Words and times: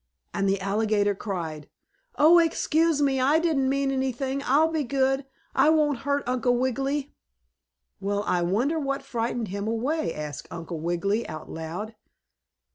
And 0.33 0.49
the 0.49 0.59
alligator 0.59 1.13
cried: 1.13 1.69
"Oh, 2.15 2.39
excuse 2.39 3.03
me! 3.03 3.19
I 3.21 3.37
didn't 3.37 3.69
mean 3.69 3.91
anything! 3.91 4.41
I'll 4.47 4.71
be 4.71 4.83
good! 4.83 5.27
I 5.53 5.69
won't 5.69 5.99
hurt 5.99 6.23
Uncle 6.27 6.57
Wiggily!" 6.57 7.13
"Well, 7.99 8.23
I 8.25 8.41
wonder 8.41 8.79
what 8.79 9.03
frightened 9.03 9.49
him 9.49 9.67
away?" 9.67 10.11
asked 10.11 10.47
Uncle 10.49 10.79
Wiggily, 10.79 11.27
out 11.29 11.51
loud. 11.51 11.93